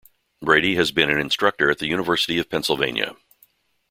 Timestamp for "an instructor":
1.11-1.69